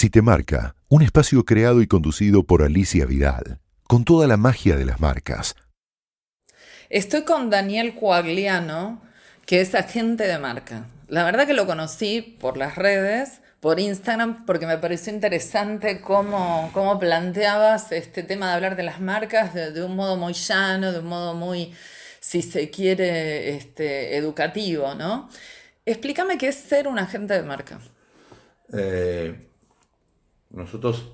[0.00, 4.78] Si te marca, un espacio creado y conducido por Alicia Vidal, con toda la magia
[4.78, 5.56] de las marcas.
[6.88, 9.02] Estoy con Daniel Coagliano,
[9.44, 10.86] que es agente de marca.
[11.08, 16.70] La verdad que lo conocí por las redes, por Instagram, porque me pareció interesante cómo,
[16.72, 21.00] cómo planteabas este tema de hablar de las marcas de, un modo muy llano, de
[21.00, 21.74] un modo muy,
[22.20, 25.28] si se quiere, este, educativo, ¿no?
[25.84, 27.80] Explícame qué es ser un agente de marca.
[28.72, 29.49] Eh,
[30.50, 31.12] nosotros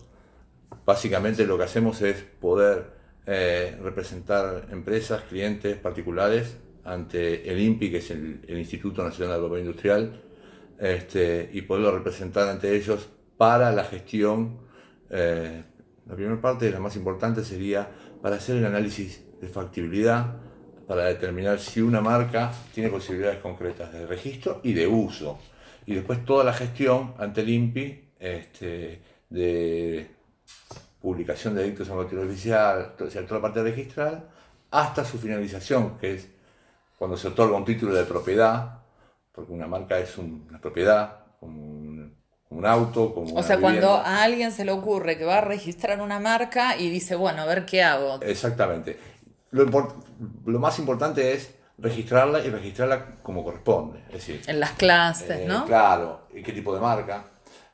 [0.85, 7.99] básicamente lo que hacemos es poder eh, representar empresas, clientes particulares ante el INPI, que
[7.99, 10.23] es el, Instituto Nacional de Agricultura Industrial,
[10.79, 14.59] este, y poderlo representar ante ellos para la gestión.
[15.11, 15.65] Eh,
[16.07, 17.89] la primera parte, la más importante, sería
[18.23, 20.37] para hacer el análisis de factibilidad,
[20.87, 25.41] para determinar si una marca tiene posibilidades concretas de registro y de uso.
[25.85, 28.05] Y después toda la gestión ante el INPI
[29.31, 30.11] de
[31.01, 34.29] publicación de dictos en boletín oficial, toda la parte registral,
[34.71, 36.29] hasta su finalización, que es
[36.99, 38.81] cuando se otorga un título de propiedad,
[39.33, 41.63] porque una marca es una propiedad, como
[42.49, 46.01] un, auto, como O sea, cuando a alguien se le ocurre que va a registrar
[46.01, 48.21] una marca y dice, bueno, a ver qué hago.
[48.23, 48.99] Exactamente.
[49.51, 49.67] Lo,
[50.47, 54.01] lo más importante es registrarla y registrarla como corresponde.
[54.09, 55.67] Es decir, en las clases, eh, ¿no?
[55.67, 57.25] Claro, y qué tipo de marca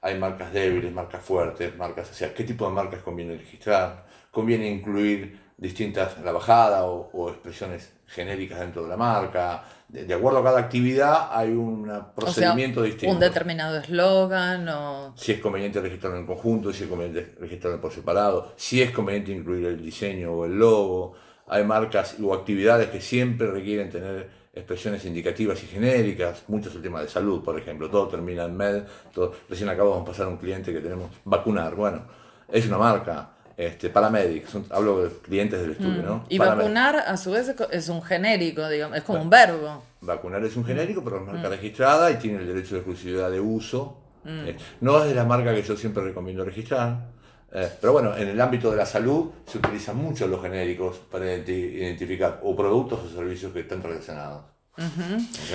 [0.02, 4.68] hay marcas débiles, marcas fuertes, marcas, o sea, qué tipo de marcas conviene registrar, conviene
[4.68, 9.62] incluir distintas, la bajada o, expresiones genéricas dentro de la marca.
[9.88, 13.14] De, acuerdo a cada actividad hay un procedimiento distinto.
[13.14, 15.14] Un determinado eslogan o...
[15.16, 19.30] Si es conveniente registrarlo en conjunto, si es conveniente registrarlo por separado, si es conveniente
[19.30, 21.14] incluir el diseño o el logo.
[21.46, 26.82] Hay marcas o actividades que siempre requieren tener expresiones indicativas y genéricas, mucho es el
[26.82, 30.36] tema de salud, por ejemplo, todo termina en med, todo, recién acabamos de pasar un
[30.36, 32.02] cliente que tenemos vacunar, bueno,
[32.48, 36.06] es una marca, este, Paramedics, hablo de clientes del estudio, mm.
[36.06, 36.24] ¿no?
[36.28, 39.82] Y vacunar a su vez es un genérico, digamos, es como un verbo.
[40.02, 41.52] Vacunar es un genérico, pero es marca mm.
[41.52, 43.98] registrada y tiene el derecho de exclusividad de uso.
[44.24, 44.48] Mm.
[44.48, 47.12] Eh, no es de la marca que yo siempre recomiendo registrar.
[47.54, 51.32] Eh, pero bueno, en el ámbito de la salud se utilizan mucho los genéricos para
[51.34, 54.44] identificar o productos o servicios que estén relacionados.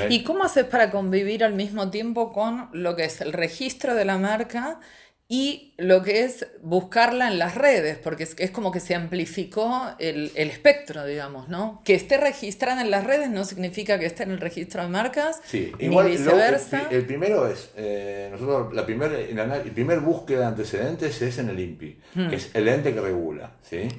[0.09, 4.05] ¿Y cómo haces para convivir al mismo tiempo con lo que es el registro de
[4.05, 4.79] la marca
[5.29, 10.31] y lo que es buscarla en las redes, porque es, como que se amplificó el,
[10.35, 11.81] espectro, digamos, ¿no?
[11.83, 15.41] Que esté registrada en las redes no significa que esté en el registro de marcas,
[15.43, 16.87] sí, igual, viceversa.
[16.89, 21.59] el, primero es, eh, nosotros, la primer, el, primer búsqueda de antecedentes es en el
[21.59, 22.33] INPI, que hmm.
[22.33, 23.89] es el ente que regula, ¿sí?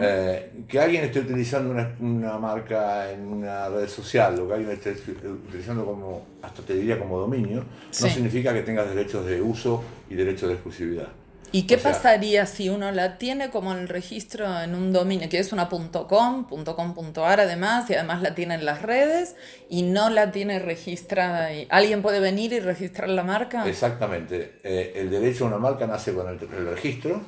[0.00, 1.70] Eh, que alguien esté utilizando
[2.00, 6.98] una, marca en una red social o que alguien esté utilizando como, hasta te diría
[6.98, 7.64] como dominio,
[8.00, 11.08] no significa que tengas derechos de uso y derechos de exclusividad.
[11.50, 15.38] ¿Y qué pasaría si uno la tiene como en el registro en un dominio, que
[15.38, 19.34] es una .com, .com.ar además, y además la tiene en las redes
[19.70, 21.48] y no la tiene registrada?
[21.70, 23.66] ¿Alguien puede venir y registrar la marca?
[23.66, 24.58] Exactamente.
[24.62, 27.22] Eh, el derecho a una marca nace con el, el registro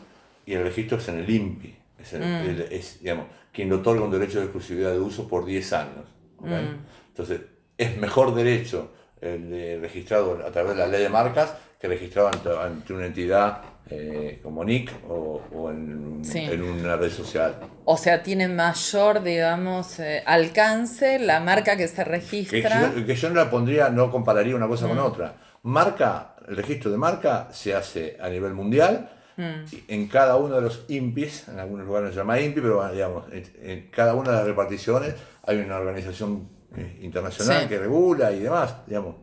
[0.44, 1.79] y el registro es en el INPI.
[2.12, 2.72] Mm.
[2.72, 6.04] Es, digamos, quien le otorga un derecho de exclusividad de uso por 10 años.
[6.40, 6.54] Mm.
[7.08, 7.40] Entonces,
[7.76, 12.30] es mejor derecho el registrado a través de la ley de marcas que registrado
[12.60, 16.22] ante, una entidad eh, como NIC o, en,
[16.62, 17.56] una red social.
[17.86, 22.92] O sea, tiene mayor, digamos, eh, alcance la marca que se registra.
[23.06, 25.04] Que yo, no la pondría, no compararía una cosa con mm.
[25.04, 25.34] otra.
[25.62, 29.64] Marca, el registro de marca se hace a nivel mundial Mm.
[29.88, 33.88] En cada uno de los INPIs, en algunos lugares se llama INPI, pero digamos, en,
[33.90, 35.14] cada una de las reparticiones
[35.44, 39.16] hay una organización eh, internacional que regula y demás, digamos.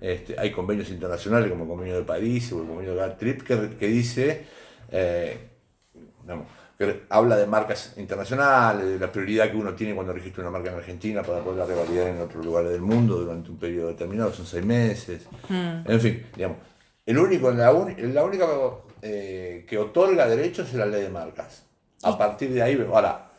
[0.00, 3.76] Este, hay convenios internacionales como el convenio de París o el convenio de GATT que,
[3.78, 4.46] que dice,
[4.90, 5.38] eh,
[6.78, 10.70] que habla de marcas internacionales, de la prioridad que uno tiene cuando registra una marca
[10.70, 14.46] en Argentina para poderla revalidar en otros lugares del mundo durante un periodo determinado, son
[14.46, 15.26] seis meses.
[15.50, 15.90] Mm.
[15.90, 16.56] En fin, digamos,
[17.04, 18.46] el único, la, la única
[19.02, 21.64] eh, que otorga derechos es la ley de marcas.
[22.02, 23.30] A partir de ahí, ahora,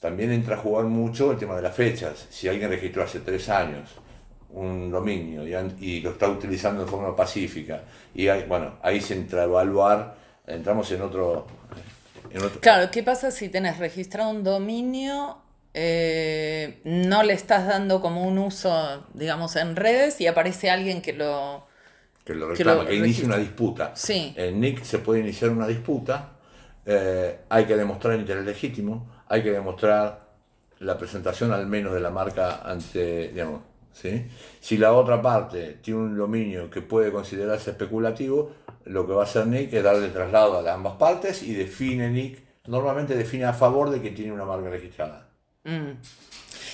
[0.00, 2.26] también entra a jugar mucho el tema de las fechas.
[2.30, 3.90] Si alguien registró hace tres años
[4.50, 5.46] un dominio
[5.78, 7.82] y, lo está utilizando de forma pacífica,
[8.14, 10.16] y bueno, ahí se entra a evaluar,
[10.46, 11.46] entramos en otro,
[12.60, 15.38] Claro, ¿qué pasa si tenés registrado un dominio
[15.74, 21.12] eh, no le estás dando como un uso, digamos, en redes y aparece alguien que
[21.12, 21.67] lo,
[22.28, 23.92] que lo reclama, que, inicie una disputa.
[23.96, 24.34] Sí.
[24.36, 26.32] En NIC se puede iniciar una disputa,
[26.84, 30.28] eh, hay que demostrar el interés legítimo, hay que demostrar
[30.80, 33.62] la presentación al menos de la marca ante, digamos,
[33.94, 34.26] ¿sí?
[34.60, 38.52] Si la otra parte tiene un dominio que puede considerarse especulativo,
[38.84, 42.42] lo que va a hacer Nick es darle traslado a ambas partes y define Nick,
[42.66, 45.30] normalmente define a favor de que tiene una marca registrada.
[45.64, 45.92] Mm.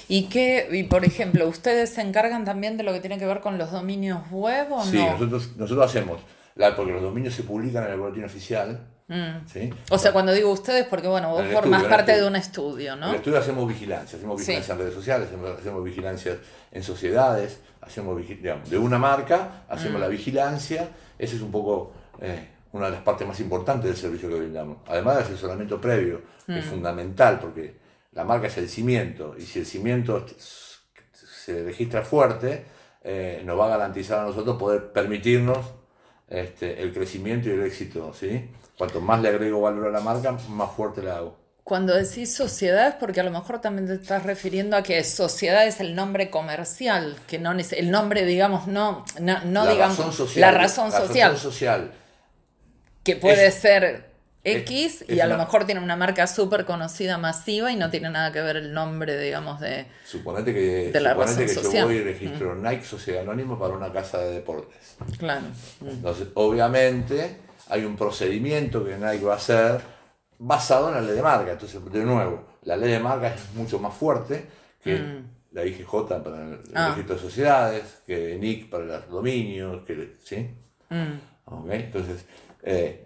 [0.09, 3.41] ¿Y qué, y por ejemplo, ustedes se encargan también de lo que tiene que ver
[3.41, 5.13] con los dominios web o Sí, no?
[5.13, 6.21] nosotros, nosotros hacemos,
[6.57, 8.87] la- porque los dominios se publican en el boletín oficial.
[9.07, 9.47] Mm.
[9.47, 9.71] ¿sí?
[9.91, 12.27] O sea, cuando digo ustedes, porque bueno, vos En formás estudio, en el parte de
[12.27, 13.11] un estudio, En ¿no?
[13.11, 14.47] el estudio hacemos vigilancia, hacemos Sí.
[14.47, 16.39] vigilancia en redes sociales, hacemos, hacemos vigilancia
[16.73, 20.01] en sociedades, hacemos digamos, de una marca, hacemos Mm.
[20.03, 21.93] la vigilancia, esa es un poco
[22.23, 24.79] eh, una de las partes más importantes del servicio que brindamos.
[24.87, 26.57] Además del asesoramiento previo, que Mm.
[26.59, 27.75] es fundamental porque
[28.15, 32.65] la marca es el cimiento y si el cimiento se registra fuerte,
[33.03, 35.59] eh, nos va a garantizar a nosotros poder permitirnos
[36.29, 38.13] este, el crecimiento y el éxito.
[38.15, 38.51] ¿sí?
[38.79, 41.37] Cuanto más le agrego valor a la marca, más fuerte la hago.
[41.65, 45.81] Cuando decís sociedades, porque a lo mejor también te estás refiriendo a que sociedad es
[45.81, 50.13] el nombre comercial, que no es el nombre, digamos, no, no, no la digamos, razón
[50.13, 51.93] social, la razón la social, razón social.
[53.03, 54.14] que puede es- ser
[54.45, 58.11] X es y a lo mejor tiene una marca súper conocida, masiva y no tiene
[58.11, 59.87] nada que ver el nombre, digamos, de...
[60.05, 61.83] Suponete que, De la suponete que social.
[61.83, 64.97] yo voy y registro Nike Sociedad Anónima para una casa de deportes.
[65.19, 65.47] Claro.
[65.81, 67.39] Entonces, obviamente,
[67.69, 69.81] hay un procedimiento que Nike va a hacer
[70.39, 71.53] basado en la ley de marca.
[71.53, 74.47] Entonces, de nuevo, la ley de marca es mucho más fuerte
[74.83, 76.89] que la IGJ para el, Ah.
[76.91, 80.51] registro de sociedades, que NIC para los dominios, que, ¿sí?
[80.91, 81.15] Mm.
[81.47, 82.25] Ok, Entonces,
[82.63, 83.04] eh,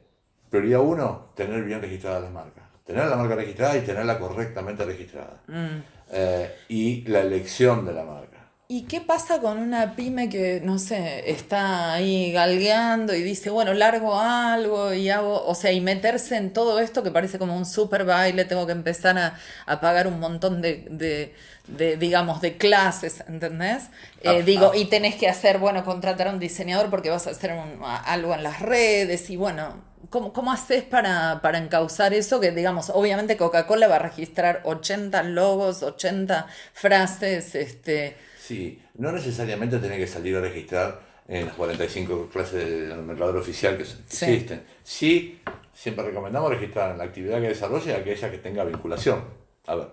[0.51, 2.65] prioridad uno, tener bien registradas las marcas.
[2.85, 5.41] Tener la marca registrada y tenerla correctamente registrada.
[5.47, 5.83] Mm.
[6.11, 8.29] Eh, y la elección de la marca.
[8.71, 13.73] ¿Y qué pasa con una pyme que, no sé, está ahí galgueando y dice, bueno,
[13.73, 17.65] largo algo y hago, o sea, y meterse en todo esto que parece como un
[17.65, 21.35] super baile, tengo que empezar a, a pagar un montón de, de,
[21.67, 23.85] de, digamos, de clases, ¿entendés?
[24.23, 24.77] Eh, Ah, digo, ah.
[24.77, 27.97] y tenés que hacer, bueno, contratar a un diseñador porque vas a hacer un- a-
[27.97, 32.41] algo en las redes y bueno, ¿cómo, cómo haces para, para encauzar eso?
[32.41, 38.17] Que, digamos, obviamente Coca-Cola va a registrar 80 logos, 80 frases, este...
[38.39, 43.77] Sí, no necesariamente tiene que salir a registrar en las 45 clases del mercador oficial
[43.77, 44.63] que existen.
[44.83, 45.41] Sí,
[45.75, 49.23] siempre recomendamos registrar en la actividad que desarrolle aquella que tenga vinculación.
[49.67, 49.89] A ver,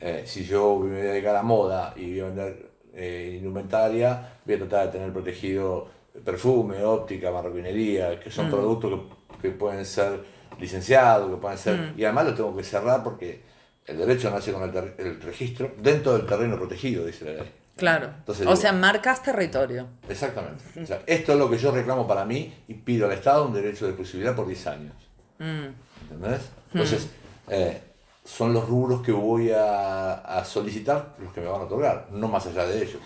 [0.00, 4.38] eh, si yo me voy a dedicar a moda y voy a vender eh, indumentaria,
[4.44, 5.88] voy a tratar de tener protegido
[6.24, 10.24] perfume, óptica, marroquinería, que son productos que, que pueden ser
[10.58, 11.92] licenciados, que pueden ser...
[11.98, 13.42] Y además lo tengo que cerrar porque
[13.86, 17.52] el derecho nace con el, el registro dentro del terreno protegido, dice la ley.
[17.76, 18.06] Claro.
[18.20, 19.86] Entonces o digo- sea, marcas territorio.
[20.08, 20.64] Exactamente.
[20.82, 23.52] O sea, esto es lo que yo reclamo para mí y pido al Estado un
[23.52, 24.94] derecho de exclusividad por 10 años.
[25.38, 26.40] ¿Entendés?
[26.72, 27.08] Entonces,
[27.48, 27.82] eh,
[28.24, 32.28] son los rubros que voy a, a solicitar los que me van a otorgar, no
[32.28, 33.02] más allá de ellos.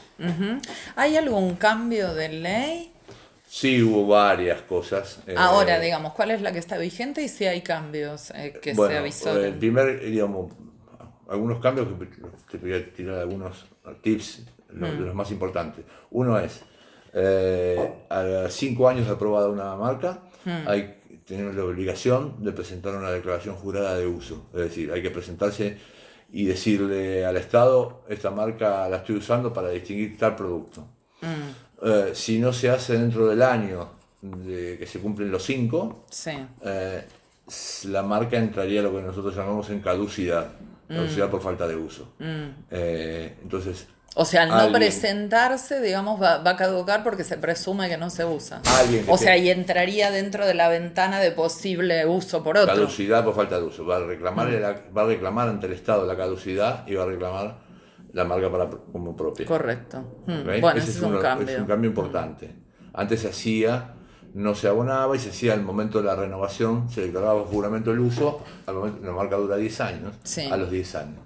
[0.94, 2.92] ¿Hay algún cambio de ley?
[3.50, 5.20] Sí hubo varias cosas.
[5.26, 8.74] eh, Ahora, digamos, ¿cuál es la que está vigente y si hay cambios eh, que
[8.74, 9.44] bueno, se avisaron?
[9.44, 10.52] El primer, digamos,
[11.28, 11.88] algunos cambios
[12.50, 13.64] que te voy a tirar algunos
[14.02, 15.84] tips, lo- de los más importantes.
[16.10, 16.62] Uno es,
[17.14, 20.22] eh, a cinco años de aprobada una marca,
[20.66, 24.46] hay tenemos la obligación de presentar una declaración jurada de uso.
[24.54, 25.76] Es decir, hay que presentarse
[26.32, 30.86] y decirle al Estado, esta marca la estoy usando para distinguir tal producto.
[31.88, 33.88] Eh, si no se hace dentro del año
[34.20, 36.32] de que se cumplen los cinco, Sí.
[36.64, 37.04] eh,
[37.84, 40.48] la marca entraría a lo que nosotros llamamos en caducidad,
[40.88, 42.08] caducidad por falta de uso.
[42.70, 43.86] Eh, entonces,
[44.20, 47.96] O sea, al no Alguien- presentarse, digamos, va, va a caducar porque se presume que
[47.96, 48.60] no se usa.
[49.06, 52.74] O sea, y entraría dentro de la ventana de posible uso por otro.
[52.74, 53.86] caducidad por falta de uso.
[53.86, 57.06] Va a reclamar, la- va a reclamar ante el Estado la caducidad y va a
[57.06, 57.54] reclamar
[58.12, 59.46] la marca para, como propia.
[59.46, 60.22] Correcto.
[60.26, 60.60] Mm, ¿Ok?
[60.60, 61.48] Bueno, Ese es un cambio.
[61.48, 62.50] es un cambio importante.
[62.94, 63.94] Antes se hacía,
[64.34, 68.00] no se abonaba y se hacía al momento de la renovación, se declaraba juramento el
[68.00, 70.42] uso, al momento, la marca dura 10 años, Sí.
[70.50, 71.20] a los 10 años.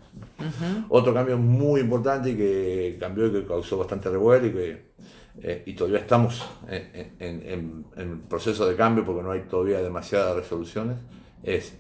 [0.89, 4.93] Otro cambio muy importante y que cambió y que causó bastante revuelo y que
[5.41, 9.81] eh, y todavía estamos en, en- en- en proceso de cambio porque no hay todavía
[9.81, 10.99] demasiadas resoluciones,
[11.43, 11.75] es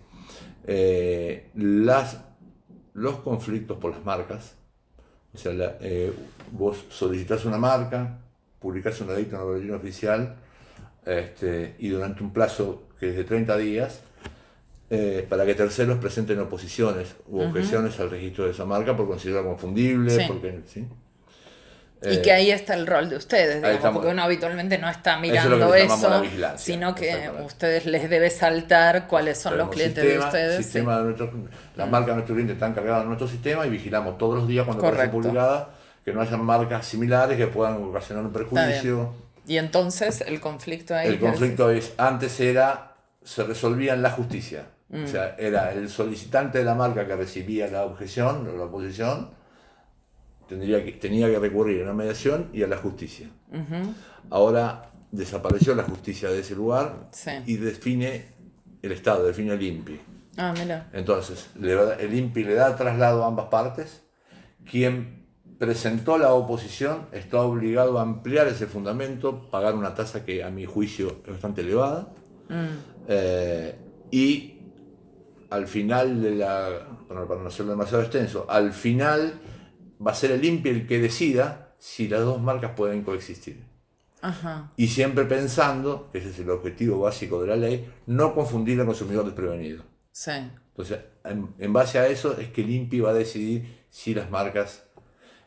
[0.66, 2.24] eh, las,
[2.94, 4.56] los conflictos por las marcas.
[5.34, 6.12] O sea, la- eh,
[6.50, 8.18] vos solicitas una marca,
[8.60, 10.36] publicás una dicta en el boletín oficial
[11.06, 14.00] este, y durante un plazo que es de 30 días,
[14.90, 19.48] eh, para que terceros presenten oposiciones u objeciones al registro de esa marca por considerarla
[19.48, 20.22] confundible, Sí.
[20.28, 20.86] porque ¿sí?
[22.04, 23.96] Y Eh, que ahí está el rol de ustedes, digamos, estamos.
[23.98, 29.38] porque uno habitualmente no está mirando eso, vigilancia, sino que ustedes les debe saltar cuáles
[29.38, 30.56] son los clientes sistema- de ustedes.
[30.56, 30.62] sí.
[30.64, 31.30] sistema de nuestro-
[31.76, 34.64] las marcas de nuestros clientes están cargadas en nuestro sistema y vigilamos todos los días
[34.66, 35.66] cuando aparecen publicadas
[36.04, 39.14] que no hayan marcas similares que puedan ocasionar un perjuicio.
[39.46, 41.06] Y entonces el conflicto ahí.
[41.08, 44.64] El conflicto es, antes era, se resolvía en la justicia.
[44.92, 45.42] O sea, Mm.
[45.44, 49.30] era el solicitante de la marca que recibía la objeción o la oposición,
[50.52, 53.28] tendría que, tenía que recurrir a una mediación y a la justicia.
[54.30, 57.30] Ahora desapareció la justicia de ese lugar Sí.
[57.46, 58.26] y define
[58.82, 60.00] el Estado, define el INPI.
[60.36, 60.88] Ah, mira.
[60.92, 64.02] Entonces, el INPI le da traslado a ambas partes.
[64.70, 65.26] Quien
[65.58, 70.64] presentó la oposición está obligado a ampliar ese fundamento, pagar una tasa que a mi
[70.66, 72.08] juicio es bastante elevada.
[73.08, 73.74] Eh,
[74.10, 74.58] y
[75.50, 76.68] al final de la,
[77.08, 79.34] bueno, para no hacerlo demasiado extenso, al final
[80.04, 83.64] va a ser el INPI el que decida si las dos marcas pueden coexistir.
[84.20, 84.70] Ajá.
[84.76, 88.86] Y siempre pensando, que ese es el objetivo básico de la ley, no confundir al
[88.86, 89.82] consumidor desprevenido.
[90.12, 90.30] Sí.
[90.68, 94.30] Entonces, en, en base a eso es que el INPI va a decidir si las
[94.30, 94.84] marcas...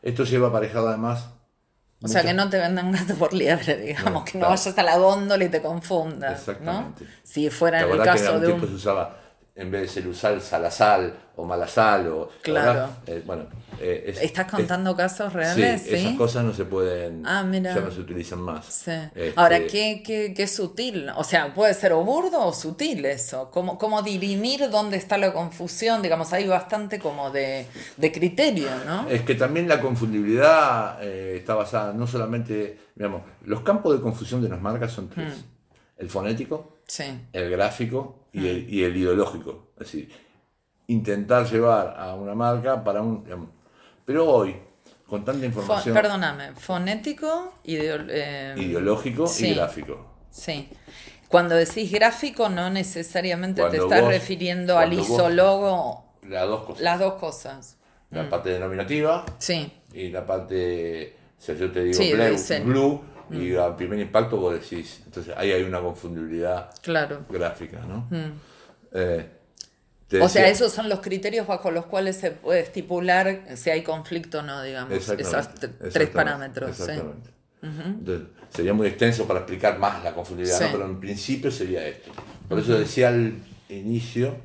[0.02, 1.30] Esto lleva aparejado además...
[2.02, 4.50] O sea, que no te vendan gato por liebre, digamos, No, que no claro.
[4.50, 6.38] vayas a la góndola y te confundas.
[6.38, 7.04] Exactamente.
[7.04, 7.10] ¿no?
[7.22, 8.68] Si fuera ¿Te en el que caso en de un tiempo un.
[8.68, 9.18] se usaba,
[9.56, 12.28] en vez de celusal, salasal o malasal o...
[12.42, 12.90] Claro.
[13.06, 13.44] eh, bueno,
[13.80, 15.82] eh, es- ¿Estás es- contando casos reales?
[15.82, 15.94] Sí, Sí.
[15.96, 17.26] esas cosas no se pueden...
[17.26, 17.74] Ah, mira.
[17.74, 18.66] Ya no se utilizan más.
[18.66, 18.90] Sí.
[19.14, 21.08] Este, Ahora, ¿qué, qué, qué sutil.
[21.16, 23.50] O sea, puede ser o burdo o sutil eso.
[23.50, 26.02] ¿Cómo, cómo dirimir dónde está la confusión?
[26.02, 29.08] Digamos, hay bastante como de, de criterio, ¿no?
[29.08, 34.42] Es que también la confundibilidad eh, está basada no solamente, digamos, los campos de confusión
[34.42, 35.28] de las marcas son tres.
[35.38, 35.42] Mm.
[35.98, 37.04] El fonético, Sí.
[37.32, 38.46] el gráfico y, Mm.
[38.46, 39.68] el, y el ideológico.
[39.78, 40.10] Es decir,
[40.88, 43.24] intentar llevar a una marca para un...
[43.24, 43.48] digamos,
[44.04, 44.56] pero hoy,
[45.06, 49.48] con tanta Fo- información perdóname, fonético, eh, ideológico sí.
[49.48, 50.06] y gráfico.
[50.30, 50.68] Sí.
[51.28, 56.82] Cuando decís gráfico, no necesariamente te estás vos- refiriendo al isólogo, Las dos cosas.
[56.82, 57.76] las dos cosas.
[58.10, 62.12] La parte denominativa Sí, y la parte, o sea, yo te digo Sí,
[62.64, 63.02] blue.
[63.28, 63.40] Mm.
[63.42, 67.24] y al primer impacto vos decís, entonces ahí hay una confundibilidad claro.
[67.28, 68.08] gráfica, ¿no?
[68.92, 69.30] Eh,
[70.08, 70.22] Mm.
[70.22, 74.38] O sea, esos son los criterios bajo los cuales se puede estipular si hay conflicto
[74.38, 74.92] o no, digamos.
[74.92, 76.76] Esos tres exactamente, parámetros.
[76.76, 76.82] sí.
[76.82, 77.30] Exactamente.
[77.62, 80.64] Entonces, sería muy extenso para explicar más la confundibilidad, Sí.
[80.66, 80.70] ¿no?
[80.72, 82.12] pero en principio sería esto.
[82.48, 83.34] Por eso decía al
[83.68, 84.36] inicio,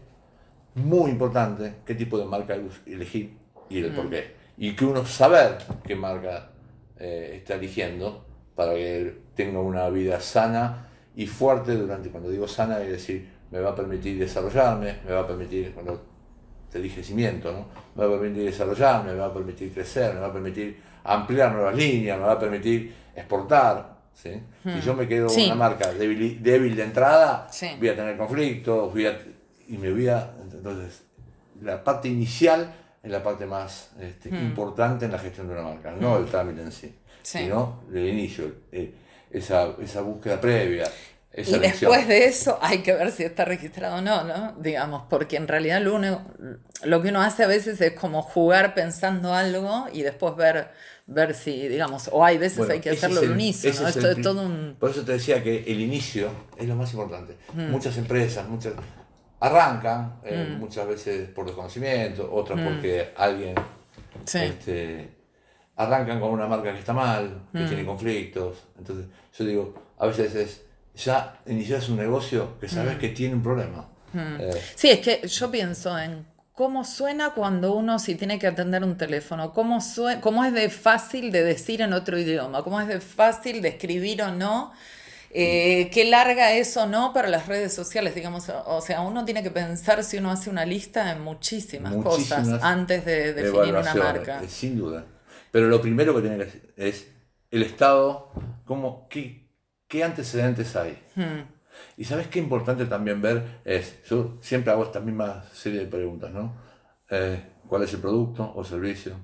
[0.73, 2.57] muy importante, qué tipo de marca
[2.87, 3.37] elegir
[3.69, 4.33] y el por qué.
[4.57, 6.49] Y que uno saber qué marca
[6.97, 12.81] eh, está eligiendo para que tenga una vida sana y fuerte durante, cuando digo sana,
[12.81, 16.01] es decir, me va a permitir desarrollarme, me va a permitir, cuando
[16.71, 17.67] te dije cimiento, ¿no?
[17.95, 21.51] Me va a permitir desarrollarme, me va a permitir crecer, me va a permitir ampliar
[21.51, 23.99] nuevas líneas, me va a permitir exportar.
[24.13, 24.41] ¿sí?
[24.63, 25.45] Si yo me quedo con Sí.
[25.47, 27.67] una marca débil, débil de entrada, Sí.
[27.79, 29.17] voy a tener conflictos, voy a,
[29.67, 30.31] y me voy a...
[30.53, 31.03] Entonces,
[31.61, 35.91] la parte inicial es la parte más este, importante en la gestión de una marca,
[35.91, 36.93] no el trámite en sí,
[37.23, 37.39] Sí.
[37.39, 38.93] sino el inicio, eh,
[39.31, 40.85] esa, esa búsqueda previa.
[41.33, 44.53] Esa Y después de eso hay que ver si está registrado o no, ¿no?
[44.59, 46.25] Digamos, porque en realidad lo, uno-
[46.83, 50.71] lo que uno hace a veces es como jugar pensando algo y después ver,
[51.07, 53.87] ver si, digamos, o hay veces Bueno, hay que hacerlo al ese ¿no?
[53.87, 54.75] es Esto es todo un...
[54.77, 57.37] Por eso te decía que el inicio es lo más importante.
[57.53, 58.73] Muchas empresas, muchas
[59.39, 63.55] arrancan, eh, muchas veces por desconocimiento, otras porque alguien
[64.25, 64.37] Sí.
[64.39, 65.09] este,
[65.83, 68.57] arrancan con una marca que está mal, que tiene conflictos.
[68.77, 69.05] Entonces,
[69.37, 70.61] yo digo, a veces es,
[70.95, 73.87] ya inicias un negocio que sabes que tiene un problema.
[74.39, 78.83] Eh, Sí, es que yo pienso en cómo suena cuando uno si tiene que atender
[78.83, 82.87] un teléfono, cómo, sue- cómo es de fácil de decir en otro idioma, cómo es
[82.87, 84.71] de fácil de escribir o no,
[85.33, 89.41] eh, qué larga es o no para las redes sociales, digamos, o sea, uno tiene
[89.43, 93.93] que pensar si uno hace una lista de muchísimas, cosas muchísimas antes de definir una
[93.95, 94.43] marca.
[94.43, 95.05] eh, Sin duda.
[95.51, 97.11] Pero lo primero que tiene que hacer es
[97.51, 98.31] el Estado,
[98.65, 99.49] cómo, qué,
[99.87, 100.97] qué antecedentes hay.
[101.15, 101.41] Hmm.
[101.97, 106.31] Y sabes qué importante también ver es, yo siempre hago esta misma serie de preguntas,
[106.31, 106.53] ¿no?
[107.09, 109.15] Eh, ¿Cuál es el producto o servicio?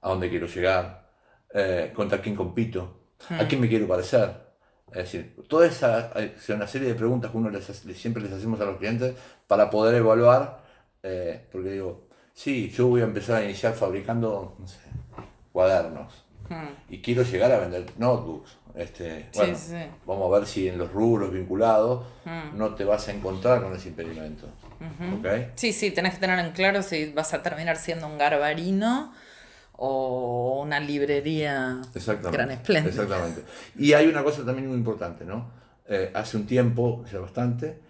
[0.00, 1.10] ¿A dónde quiero llegar?
[1.52, 3.12] Eh, ¿Contra quién compito?
[3.30, 4.48] ¿A quién me quiero parecer?
[4.88, 6.12] Es decir, toda esa
[6.48, 9.14] una serie de preguntas que uno les siempre les hacemos a los clientes
[9.46, 10.64] para poder evaluar,
[11.02, 14.78] eh, porque digo, sí, yo voy a empezar a iniciar fabricando, no sé,
[15.58, 16.12] cuadernos
[16.88, 18.56] y quiero llegar a vender notebooks.
[18.76, 19.74] Este, Sí, bueno, sí.
[20.06, 22.06] Vamos a ver si en los rubros vinculados
[22.54, 24.46] no te vas a encontrar con ese impedimento.
[25.18, 25.26] ¿Ok?
[25.56, 29.12] Sí, sí, tenés que tener en claro si vas a terminar siendo un garbarino
[29.72, 32.36] o una librería Exactamente.
[32.36, 32.92] gran esplendor.
[32.92, 33.42] Exactamente.
[33.76, 35.50] Y hay una cosa también muy importante, ¿no?
[35.88, 37.80] Eh, hace un tiempo, ya bastante,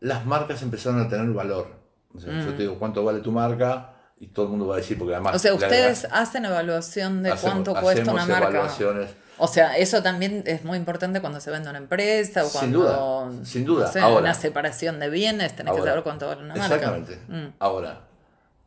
[0.00, 1.76] las marcas empezaron a tener valor.
[2.14, 4.78] O sea, Yo te digo cuánto vale tu marca y todo el mundo va a
[4.78, 5.34] decir, porque además...
[5.36, 8.48] O sea, ustedes hacen evaluación de hacemos- cuánto cuesta una marca.
[8.48, 9.10] evaluaciones.
[9.38, 12.78] O sea, eso también es muy importante cuando se vende una empresa o Sin cuando.
[12.80, 13.86] duda, sin duda.
[13.86, 14.20] no sé, Ahora.
[14.20, 16.74] una separación de bienes, tenés que saber cuánto vale una marca.
[16.76, 17.18] Exactamente.
[17.28, 17.52] Mm.
[17.58, 18.00] Ahora,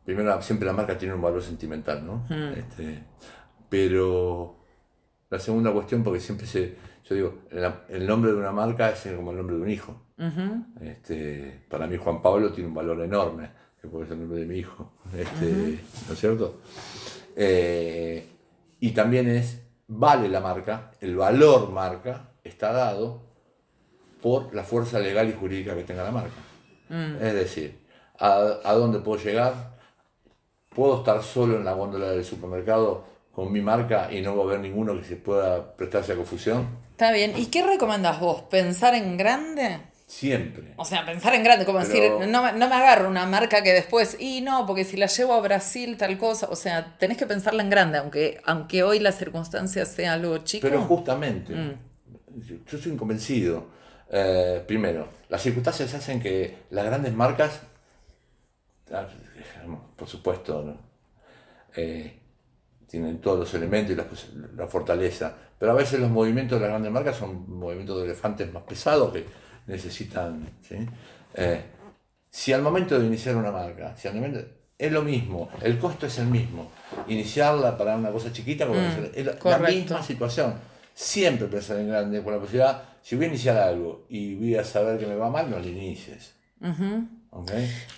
[0.04, 2.24] primero, siempre la marca tiene un valor sentimental, ¿no?
[2.28, 2.52] Mm.
[2.56, 3.02] Este,
[3.68, 4.56] pero
[5.30, 6.76] la segunda cuestión, porque siempre se.
[7.08, 10.00] Yo digo, la- el nombre de una marca es como el nombre de un hijo.
[10.80, 13.50] Este, para mí Juan Pablo tiene un valor enorme,
[13.80, 16.60] que puede ser el nombre de mi hijo, este, ¿no es cierto?
[17.36, 18.26] Eh,
[18.80, 23.22] y también es, vale la marca, el valor marca está dado
[24.22, 26.30] por la fuerza legal y jurídica que tenga la marca.
[26.90, 27.78] Es decir,
[28.18, 29.78] a, a dónde puedo llegar?
[30.68, 34.46] ¿Puedo estar solo en la góndola del supermercado con mi marca y no va a
[34.46, 36.66] haber ninguno que se pueda prestarse a confusión?
[36.90, 37.32] Está bien.
[37.36, 38.42] ¿Y qué recomendás vos?
[38.42, 39.80] ¿Pensar en grande?
[40.10, 40.74] Siempre.
[40.76, 43.62] O sea, pensar en grande, como Pero- decir, no, me- no me agarro una marca
[43.62, 46.48] que después, y no, porque si la llevo a Brasil, tal cosa.
[46.50, 50.66] O sea, tenés que pensarla en grande, aunque, aunque hoy la circunstancia sea algo chico.
[50.66, 51.74] Pero justamente, Mm.
[52.66, 53.68] yo, soy convencido.
[54.10, 57.60] Eh, primero, las circunstancias hacen que las grandes marcas,
[58.92, 59.06] ah,
[59.96, 60.76] por supuesto, ¿no?
[61.76, 62.18] Eh,
[62.88, 64.06] tienen todos los elementos y la,
[64.56, 68.52] la fortaleza, pero a veces los movimientos de las grandes marcas son movimientos de elefantes
[68.52, 69.24] más pesados que
[69.66, 70.48] necesitan.
[70.68, 70.76] ¿sí?
[71.34, 71.60] Eh,
[72.30, 74.40] si al momento de iniciar una marca, si al momento-
[74.78, 76.70] es lo mismo, el costo es el mismo.
[77.08, 79.72] Iniciarla para una cosa chiquita como es la- correcto.
[79.74, 80.54] misma situación.
[80.94, 84.64] Siempre pensar en grande con la posibilidad, si voy a iniciar algo y voy a
[84.64, 86.32] saber que me va mal, no lo inicies.
[86.62, 87.06] Ujú.
[87.30, 87.50] ¿ok?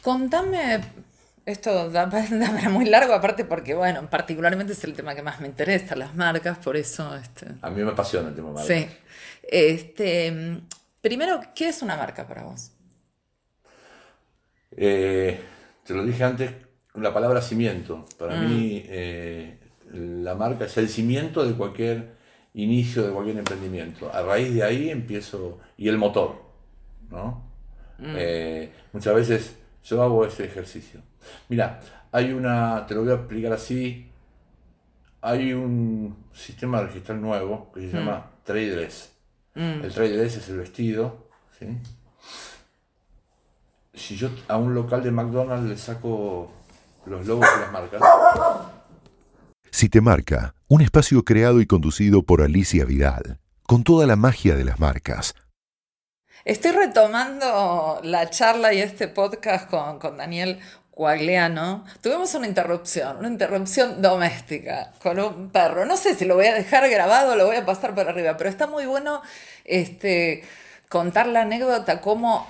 [0.02, 0.80] Contame,
[1.46, 5.40] esto da, da para muy largo, aparte porque, bueno, particularmente es el tema que más
[5.40, 8.66] me interesa, las marcas, por eso, este, A mí me apasiona el tema marca.
[8.72, 8.86] sí.
[9.50, 10.60] Este,
[11.02, 12.72] primero, ¿qué es una marca para vos?
[14.70, 15.38] Eh,
[15.84, 16.50] te lo dije antes,
[16.94, 18.06] la palabra cimiento.
[18.18, 19.58] Para mí, eh,
[19.92, 22.16] la marca es el cimiento de cualquier
[22.54, 24.10] inicio, de cualquier emprendimiento.
[24.12, 26.42] A raíz de ahí empiezo, y el motor,
[27.10, 27.50] ¿no?
[27.98, 31.00] Eh, muchas veces yo hago ese ejercicio.
[31.48, 34.10] Mira, hay una, te lo voy a explicar así,
[35.20, 38.76] hay un sistema registral nuevo que se llama Trade
[39.54, 39.84] Dress.
[39.84, 41.66] El trade dress es el vestido, ¿sí?
[43.94, 46.50] si yo a un local de McDonald's le saco
[47.06, 48.00] los logos de las marcas,
[49.70, 54.54] Si te marca, un espacio creado y conducido por Alicia Vidal, con toda la magia
[54.56, 55.34] de las marcas.
[56.44, 60.58] Estoy retomando la charla y este podcast con, con Daniel
[60.92, 61.84] Cuagliano.
[62.02, 65.86] Tuvimos una interrupción, una interrupción doméstica con un perro.
[65.86, 68.36] No sé si lo voy a dejar grabado o lo voy a pasar por arriba,
[68.36, 69.22] pero está muy bueno
[69.64, 70.44] este,
[70.88, 72.46] contar la anécdota como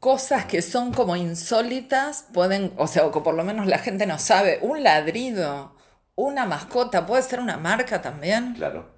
[0.00, 4.06] cosas que son como insólitas pueden, o sea, o que por lo menos la gente
[4.06, 5.76] no sabe, un ladrido,
[6.16, 8.54] una mascota, puede ser una marca también.
[8.54, 8.90] claro.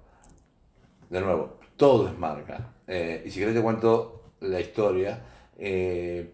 [1.09, 2.73] De nuevo, todo es marca.
[2.87, 5.21] Eh, y si querés te cuento la historia.
[5.57, 6.33] Eh,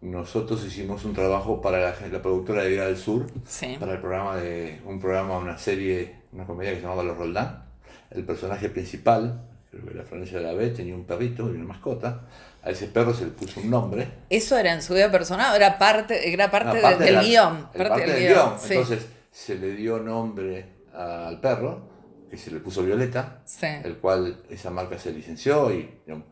[0.00, 3.76] nosotros hicimos un trabajo para la, la productora de Vida del Sur, Sí.
[3.78, 7.64] para el programa de un programa, una serie, una comedia que se llamaba Los Roldán.
[8.10, 11.64] El personaje principal, creo que era Florencia de la B, tenía un perrito y una
[11.66, 12.22] mascota.
[12.62, 14.08] A ese perro se le puso un nombre.
[14.30, 17.12] Eso era en su vida personal, era parte, era parte, No, de- parte del de
[17.20, 17.62] la- guion.
[17.64, 18.46] Parte, parte del, del guion.
[18.48, 18.58] guion.
[18.60, 18.72] sí.
[18.74, 21.88] Entonces se le dio nombre al perro,
[22.30, 23.66] que se le puso Violeta, Sí.
[23.84, 26.26] el cual esa marca se licenció y digamos,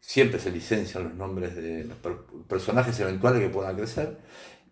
[0.00, 4.18] siempre se licencian los nombres de los per- personajes eventuales que puedan crecer.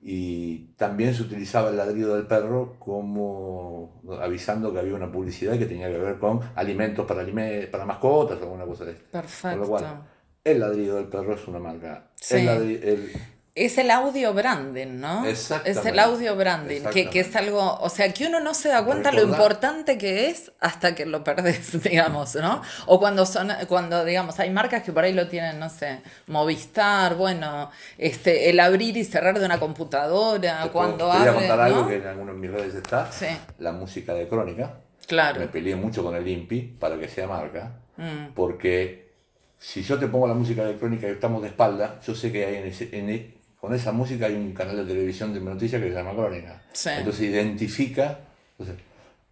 [0.07, 5.65] Y también se utilizaba el ladrido del perro como avisando que había una publicidad que
[5.65, 9.05] tenía que ver con alimentos para, alime- para mascotas o alguna cosa de esto.
[9.11, 9.57] Con Perfecto.
[9.59, 10.07] lo cual,
[10.45, 12.11] el ladrido del perro es una marca.
[12.17, 12.37] Sí.
[12.37, 12.49] El
[12.83, 13.13] el-
[13.57, 15.25] Es el audio branding, ¿no?
[15.25, 15.79] Exactamente.
[15.81, 18.85] Es el audio branding, que, que es algo, o sea, que uno no se da
[18.85, 22.63] cuenta lo Recordar- importante que es hasta que lo perdés, digamos, ¿no?
[22.87, 27.15] O cuando son, cuando, digamos, hay marcas que por ahí lo tienen, no sé, Movistar,
[27.15, 31.35] bueno, este, el abrir y cerrar de una computadora, Te puedo- cuando te voy a
[31.35, 33.13] contar algo que en algunos de mis redes está.
[33.13, 33.27] Sí.
[33.61, 34.81] La música de Crónica.
[35.07, 35.39] Claro.
[35.39, 37.71] Me peleé mucho con el INPI para que sea marca.
[37.99, 38.33] Mm.
[38.35, 39.13] Porque
[39.59, 42.45] si yo te pongo la música de Crónica y estamos de espalda, yo sé que
[42.47, 45.81] hay en ese- en e- con esa música hay un canal de televisión de noticias
[45.81, 46.61] que se llama Crónica.
[46.75, 46.91] Sí.
[46.91, 48.19] Entonces identifica.
[48.59, 48.85] Entonces,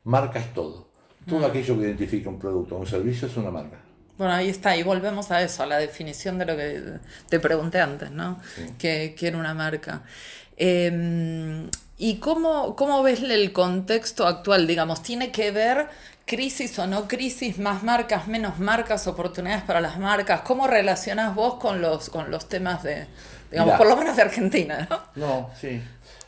[0.05, 0.89] marca es todo.
[1.29, 1.45] Todo Mm.
[1.45, 3.77] aquello que identifica un producto o un servicio es una marca.
[4.17, 6.83] Bueno, ahí está, y volvemos a eso, a la definición de lo que
[7.29, 8.41] te pregunté antes, ¿no?
[8.79, 10.03] Que, que era una marca.
[10.57, 11.69] Eh,
[11.99, 14.67] ¿Y cómo, cómo ves el contexto actual?
[14.67, 15.89] Digamos, ¿tiene que ver
[16.27, 20.41] crisis o no crisis, más marcas, menos marcas, oportunidades para las marcas?
[20.41, 23.07] ¿Cómo relacionás vos con los, con los temas de,
[23.53, 23.79] digamos, Mirá.
[23.79, 25.01] por lo menos de Argentina, ¿no?
[25.15, 25.81] No, sí.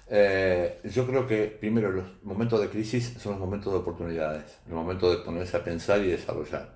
[0.08, 4.76] Eh, yo creo que primero los momentos de crisis son los momentos de oportunidades, los
[4.76, 6.68] momentos de ponerse a pensar y desarrollar.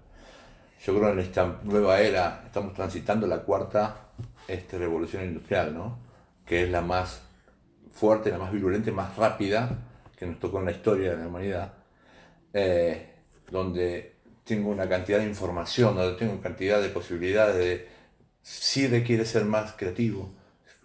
[0.84, 4.08] Yo creo que en esta nueva era estamos transitando la cuarta
[4.46, 5.98] este, revolución industrial, ¿no?
[6.46, 7.20] que es la más
[7.92, 9.70] fuerte, la más virulenta, más rápida
[10.16, 11.72] que nos tocó en la historia de la humanidad,
[12.52, 13.14] eh,
[13.50, 17.88] donde tengo una cantidad de información, donde tengo una cantidad de posibilidades de
[18.42, 20.30] si requiere ser más creativo,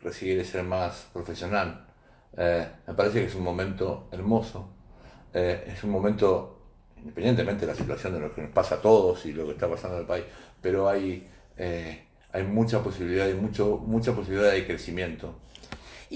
[0.01, 1.87] requiere ser más profesional.
[2.37, 4.69] Eh, me parece que es un momento hermoso,
[5.33, 6.61] eh, es un momento,
[6.97, 9.69] independientemente de la situación de lo que nos pasa a todos y lo que está
[9.69, 10.25] pasando en el país,
[10.61, 15.35] pero hay, hay mucha posibilidad y mucho, mucha posibilidad de crecimiento.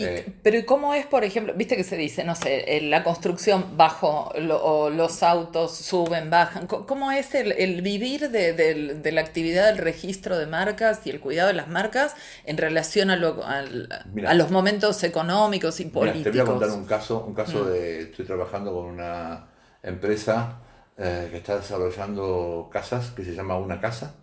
[0.06, 4.30] Eh, pero ¿cómo es, por ejemplo, viste que se dice, no sé, la construcción bajo,
[4.62, 6.68] o los autos suben, bajan?
[6.68, 11.56] ¿Cómo es el, vivir de, la actividad del registro de marcas y el cuidado de
[11.56, 16.24] las marcas en relación a, a, los momentos económicos y políticos?
[16.24, 17.68] te voy a contar un caso, un caso mm.
[17.68, 19.48] de, estoy trabajando con una
[19.84, 20.60] empresa
[20.98, 24.16] eh, que está desarrollando casas, que se llama Una Casa.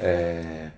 [0.00, 0.70] Eh,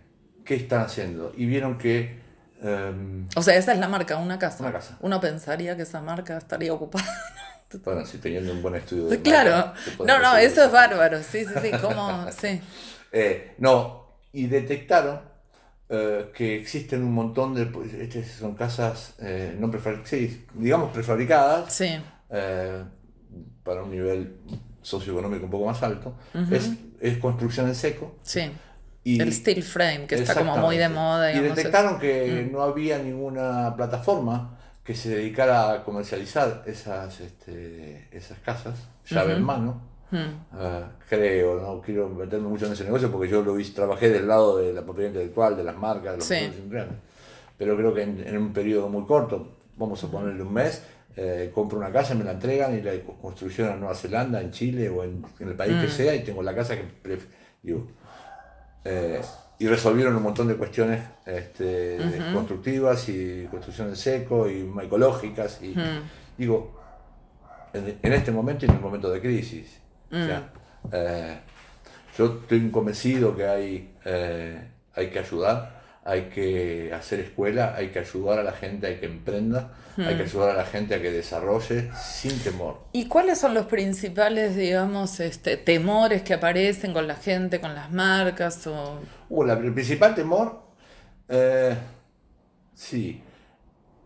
[0.44, 1.32] ¿Qué están haciendo?
[1.36, 2.23] Y vieron que
[2.64, 4.62] Em, o sea, esa es la marca, una casa.
[4.62, 4.96] Una casa.
[5.02, 7.04] Uno pensaría que esa marca estaría ocupada.
[7.84, 9.72] Bueno, si teniendo un buen estudio de Claro.
[10.06, 11.20] no, no, eso es bárbaro.
[11.24, 11.72] Sí, sí, sí.
[11.80, 12.24] ¿Cómo?
[12.40, 12.60] Sí.
[13.10, 15.20] Eh, no, y detectaron
[15.88, 17.66] eh, que existen un montón de.
[17.66, 21.72] Pues, este, son casas eh, no prefabricadas, sí, digamos prefabricadas.
[21.74, 22.00] Sí.
[23.64, 24.36] para un nivel
[24.80, 26.14] socioeconómico un poco más alto.
[26.52, 28.14] es, es construcción en seco.
[28.22, 28.52] Sí
[29.04, 31.32] el steel frame, que está como muy de moda.
[31.32, 32.52] y detectaron que mm.
[32.52, 38.74] no había ninguna plataforma que se dedicara a comercializar esas, este, esas casas,
[39.08, 39.80] llave en mano.
[40.10, 40.16] Mm.
[40.52, 44.28] Ah, creo, no quiero meterme mucho en ese negocio porque yo lo vi, trabajé del
[44.28, 46.52] lado de la propiedad intelectual, de las marcas, de los sí.
[47.56, 50.82] Pero creo que en, un periodo muy corto, vamos a ponerle un mes,
[51.16, 54.88] eh, compro una casa, me la entregan y la construcción en Nueva Zelanda, en Chile
[54.88, 55.90] o en, el país que mm.
[55.90, 57.18] sea y tengo la casa que
[57.62, 57.86] digo,
[58.84, 59.20] eh,
[59.58, 61.98] y resolvieron un montón de cuestiones este,
[62.32, 65.60] constructivas y construcción en seco y ecológicas.
[65.62, 65.74] Y,
[66.36, 66.80] Digo,
[67.72, 69.80] en, este momento y en un momento de crisis.
[70.10, 70.28] Mm.
[70.92, 71.38] Eh,
[72.18, 75.73] yo estoy convencido que hay, eh, hay que ayudar
[76.04, 80.24] hay que hacer escuela, hay que ayudar a la gente a que emprenda, hay que
[80.24, 80.26] hmm.
[80.26, 82.82] ayudar a la gente a que desarrolle sin temor.
[82.92, 87.90] ¿Y cuáles son los principales, digamos, este, temores que aparecen con la gente, con las
[87.90, 88.66] marcas?
[88.66, 89.00] O...
[89.30, 90.62] Uh, el principal temor,
[91.28, 91.74] eh,
[92.74, 93.22] sí,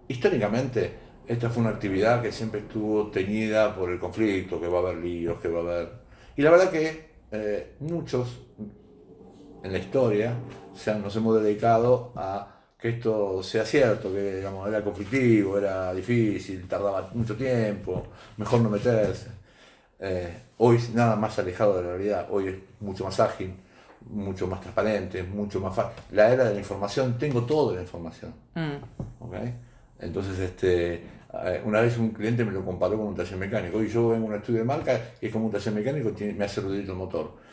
[0.07, 4.83] históricamente esta fue una actividad que siempre estuvo teñida por el conflicto, que va a
[4.83, 5.93] haber líos, que va a haber...
[6.37, 8.41] Y la verdad que eh, muchos
[9.63, 10.35] en la historia
[10.79, 16.69] sea, nos hemos dedicado a que esto sea cierto, que digamos, era conflictivo, era difícil,
[16.69, 19.27] tardaba mucho tiempo, mejor no meterse.
[19.99, 23.53] Eh, hoy nada más alejado de la realidad, hoy es mucho más ágil,
[24.09, 26.01] mucho más transparente, mucho más fácil.
[26.13, 28.33] La era de la información, tengo toda la información.
[28.55, 29.25] Mm.
[29.25, 29.55] ¿okay?
[29.99, 30.95] Entonces, este,
[31.45, 33.79] eh, una vez un cliente me lo comparó con un taller mecánico.
[33.79, 36.45] Hoy yo vengo a un estudio de marca y es como un taller mecánico, me
[36.45, 37.48] hace ruido el motor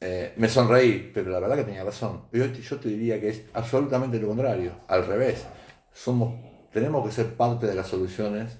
[0.00, 2.24] eh, me sonreí, pero la verdad que tenía razón.
[2.32, 5.44] Yo, yo te diría que es absolutamente lo contrario, al revés.
[5.92, 6.34] Somos,
[6.72, 8.58] tenemos que ser parte de las soluciones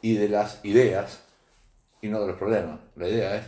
[0.00, 1.24] y de las ideas
[2.00, 2.80] y no de los problemas.
[2.96, 3.44] La idea es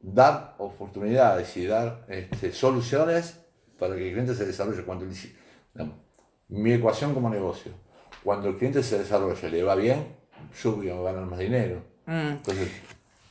[0.00, 3.40] dar oportunidades y dar este, soluciones
[3.78, 4.82] para que el cliente se desarrolle.
[4.82, 5.06] Cuando
[6.48, 7.72] mi ecuación como negocio,
[8.22, 10.16] cuando el cliente se desarrolla, le va bien,
[10.62, 11.82] yo voy a ganar más dinero.
[12.06, 12.28] Mm.
[12.28, 12.70] Entonces,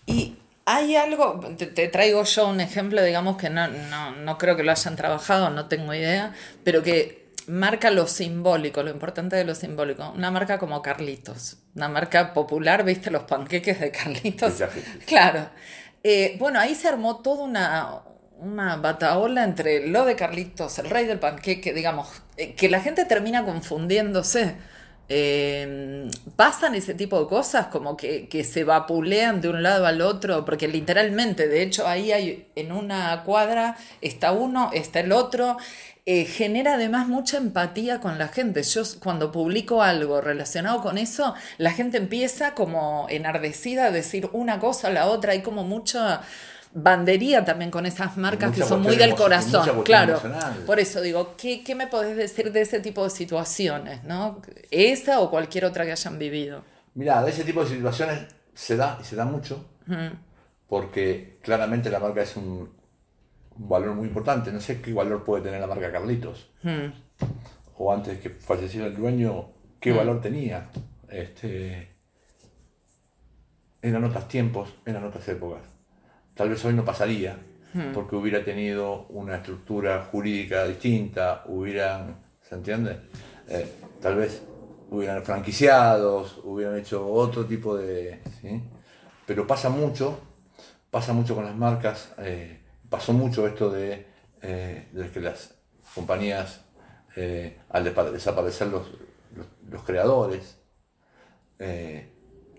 [0.05, 4.71] y hay algo, te, traigo yo un ejemplo, digamos que no, no, creo que lo
[4.71, 10.11] hayan trabajado, no tengo idea, pero que marca lo simbólico, lo importante de lo simbólico.
[10.15, 14.55] Una marca como Carlitos, una marca popular, ¿viste los panqueques de Carlitos?
[15.05, 15.49] Claro.
[16.03, 18.01] Eh, bueno, ahí se armó toda una,
[18.39, 23.05] una bataola entre lo de Carlitos, el rey del panqueque, digamos, eh, que la gente
[23.05, 24.55] termina confundiéndose
[25.07, 30.45] eh, pasan ese tipo de cosas como que, se vapulean de un lado al otro,
[30.45, 35.57] porque literalmente, de hecho, ahí hay en una cuadra está uno, está el otro.
[36.07, 38.61] Eh, genera además mucha empatía con la gente.
[38.61, 44.59] Yo cuando publico algo relacionado con eso, la gente empieza como enardecida a decir una
[44.59, 46.21] cosa a la otra, hay como mucha
[46.75, 49.83] bandería también con esas marcas que son muy del corazón.
[49.83, 50.21] Claro.
[50.65, 54.03] Por eso digo, ¿qué, ¿qué, me podés decir de ese tipo de situaciones?
[54.03, 54.41] ¿no?
[54.69, 56.63] ¿Esa o cualquier otra que hayan vivido?
[56.93, 59.65] Mira, de ese tipo de situaciones se da y se da mucho,
[60.67, 62.69] porque claramente la marca es un,
[63.57, 64.51] valor muy importante.
[64.51, 66.51] No sé qué valor puede tener la marca Carlitos.
[67.77, 70.69] O antes que falleciera el dueño, qué valor tenía.
[71.07, 71.89] Este,
[73.81, 75.74] eran otros tiempos, eran otras épocas.
[76.35, 77.37] Tal vez hoy no pasaría,
[77.93, 82.99] porque hubiera tenido una estructura jurídica distinta, hubieran, ¿se entiende?
[83.47, 83.65] Eh,
[84.01, 84.43] tal vez
[84.89, 88.19] hubieran franquiciados, hubieran hecho otro tipo de...
[88.41, 88.61] ¿sí?
[89.25, 90.19] Pero pasa mucho,
[90.91, 94.05] pasa mucho con las marcas, eh, pasó mucho esto de,
[94.41, 95.55] eh, de, que las
[95.93, 96.61] compañías,
[97.69, 98.87] al desaparecer los,
[99.69, 100.57] los, creadores,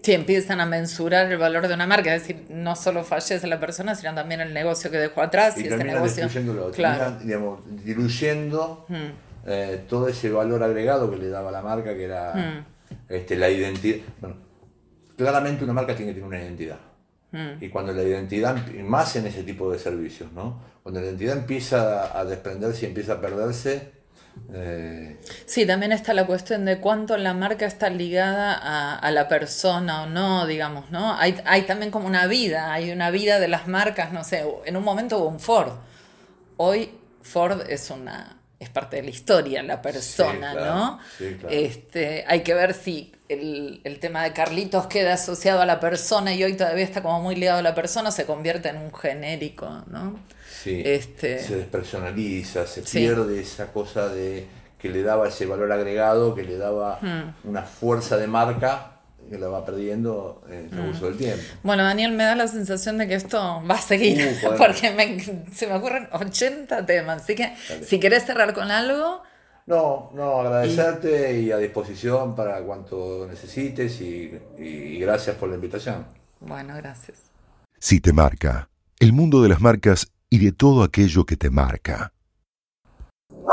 [0.06, 3.58] Sí, empiezan a mensurar el valor de una marca, es decir, no solo fallece la
[3.58, 5.58] persona, sino también el negocio que dejó atrás.
[5.58, 6.28] Y, ese negocio.
[6.70, 7.18] Claro.
[7.24, 9.48] digamos, diluyendo hmm.
[9.48, 12.64] eh, todo ese valor agregado que le daba la marca, que era hmm.
[13.08, 13.96] este, la identidad.
[14.20, 14.36] Bueno,
[15.16, 16.78] claramente una marca tiene que tener una identidad.
[17.32, 17.60] Hmm.
[17.60, 20.62] Y cuando la identidad, más en ese tipo de servicios, ¿no?
[20.84, 23.90] Cuando la identidad empieza a desprenderse y empieza a perderse,
[24.52, 28.54] eh, sí, también está la cuestión de cuánto la marca está ligada
[28.98, 31.18] a, la persona o no, digamos, ¿no?
[31.18, 34.76] Hay, hay, también como una vida, hay una vida de las marcas, no sé, en
[34.76, 35.72] un momento hubo un Ford.
[36.56, 36.90] Hoy
[37.22, 40.98] Ford es una es parte de la historia, la persona, ¿no?
[41.50, 46.32] este, hay que ver si el, el, tema de Carlitos queda asociado a la persona
[46.34, 49.84] y hoy todavía está como muy ligado a la persona, se convierte en un genérico,
[49.88, 50.18] ¿no?
[50.66, 51.38] Este...
[51.38, 54.46] se despersonaliza, se pierde esa cosa de
[54.78, 57.48] que le daba ese valor agregado, que le daba hmm.
[57.48, 58.92] una fuerza de marca
[59.28, 61.08] que la va perdiendo en el curso hmm.
[61.08, 61.42] del tiempo.
[61.62, 65.20] Bueno, Daniel, me da la sensación de que esto va a seguir, uh, porque
[65.52, 69.22] se me ocurren 80 temas, así que si querés cerrar con algo...
[69.66, 76.06] No, no, agradecerte y, a disposición para cuanto necesites y, y gracias por la invitación.
[76.38, 77.18] Bueno, gracias.
[77.80, 78.68] Si te marca,
[79.00, 82.12] el mundo de las marcas y de todo aquello que te marca.